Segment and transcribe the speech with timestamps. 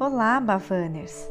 [0.00, 1.30] Olá, Bavaners!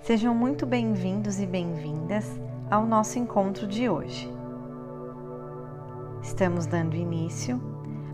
[0.00, 2.24] Sejam muito bem-vindos e bem-vindas
[2.70, 4.32] ao nosso encontro de hoje.
[6.22, 7.60] Estamos dando início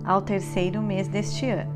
[0.04, 1.72] ao terceiro mês deste ano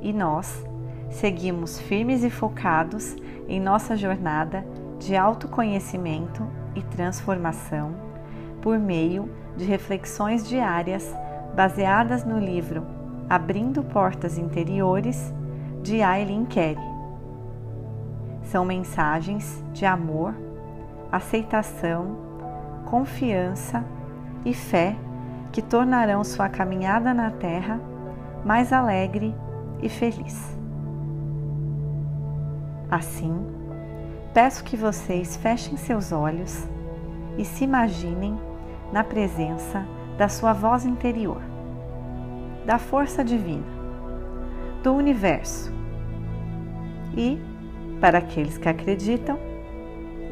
[0.00, 0.64] e nós
[1.10, 3.16] seguimos firmes e focados
[3.46, 4.64] em nossa jornada
[4.98, 7.94] de autoconhecimento e transformação
[8.62, 9.28] por meio
[9.58, 11.14] de reflexões diárias
[11.54, 12.86] baseadas no livro
[13.28, 15.34] Abrindo Portas Interiores
[15.82, 16.78] de Aileen Carey.
[18.44, 20.34] São mensagens de amor,
[21.10, 22.16] aceitação,
[22.86, 23.84] confiança
[24.44, 24.96] e fé
[25.50, 27.80] que tornarão sua caminhada na Terra
[28.44, 29.34] mais alegre
[29.82, 30.56] e feliz.
[32.90, 33.34] Assim,
[34.32, 36.66] peço que vocês fechem seus olhos
[37.36, 38.38] e se imaginem
[38.92, 39.84] na presença
[40.16, 41.40] da sua voz interior,
[42.66, 43.81] da força divina,
[44.82, 45.72] do universo
[47.16, 47.38] e,
[48.00, 49.38] para aqueles que acreditam,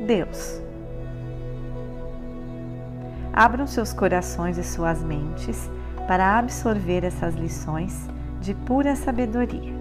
[0.06, 0.60] Deus.
[3.32, 5.70] Abram seus corações e suas mentes
[6.06, 8.08] para absorver essas lições
[8.40, 9.72] de pura sabedoria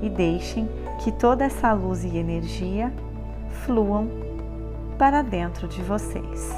[0.00, 0.68] e deixem
[1.02, 2.92] que toda essa luz e energia
[3.64, 4.08] fluam
[4.96, 6.54] para dentro de vocês.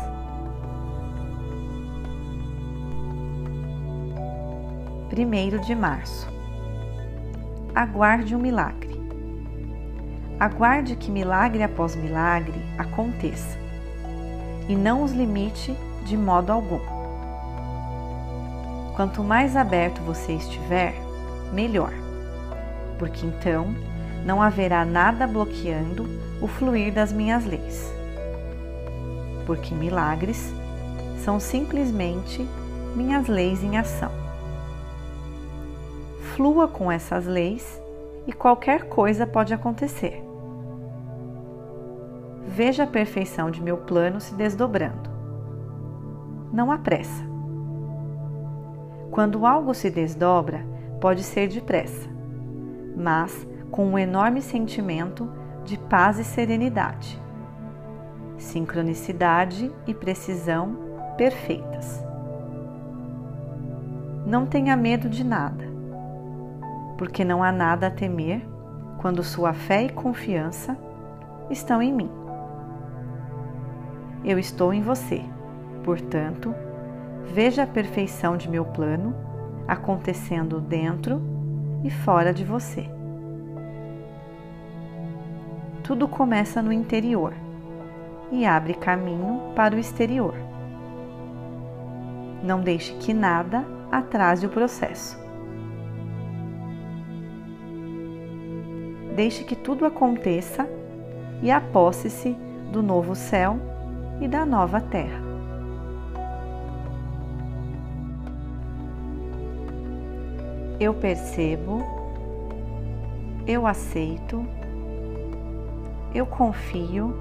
[5.08, 6.35] Primeiro de março.
[7.76, 8.98] Aguarde um milagre.
[10.40, 13.58] Aguarde que milagre após milagre aconteça
[14.66, 16.80] e não os limite de modo algum.
[18.96, 20.94] Quanto mais aberto você estiver,
[21.52, 21.92] melhor,
[22.98, 23.66] porque então
[24.24, 26.08] não haverá nada bloqueando
[26.40, 27.92] o fluir das minhas leis.
[29.44, 30.50] Porque milagres
[31.22, 32.48] são simplesmente
[32.94, 34.25] minhas leis em ação.
[36.36, 37.82] Flua com essas leis
[38.26, 40.22] e qualquer coisa pode acontecer.
[42.46, 45.08] Veja a perfeição de meu plano se desdobrando.
[46.52, 47.24] Não há pressa.
[49.10, 50.62] Quando algo se desdobra,
[51.00, 52.06] pode ser depressa,
[52.94, 55.26] mas com um enorme sentimento
[55.64, 57.18] de paz e serenidade,
[58.36, 60.76] sincronicidade e precisão
[61.16, 62.04] perfeitas.
[64.26, 65.65] Não tenha medo de nada,
[66.96, 68.46] porque não há nada a temer
[68.98, 70.76] quando sua fé e confiança
[71.50, 72.10] estão em mim.
[74.24, 75.22] Eu estou em você,
[75.84, 76.54] portanto,
[77.32, 79.14] veja a perfeição de meu plano
[79.68, 81.22] acontecendo dentro
[81.84, 82.88] e fora de você.
[85.82, 87.32] Tudo começa no interior
[88.32, 90.34] e abre caminho para o exterior.
[92.42, 95.25] Não deixe que nada atrase o processo.
[99.16, 100.68] Deixe que tudo aconteça
[101.42, 102.36] e aposse-se
[102.70, 103.56] do novo céu
[104.20, 105.22] e da nova terra.
[110.78, 111.82] Eu percebo,
[113.46, 114.44] eu aceito,
[116.14, 117.16] eu confio,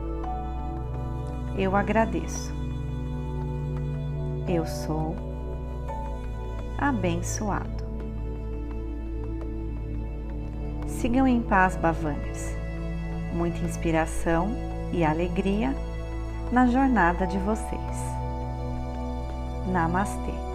[1.57, 2.53] eu agradeço.
[4.49, 5.15] Eu sou
[6.77, 7.74] abençoado.
[11.05, 12.57] Sigam em paz, Bavanas.
[13.31, 14.49] Muita inspiração
[14.91, 15.71] e alegria
[16.51, 17.97] na jornada de vocês.
[19.71, 20.54] Namastê.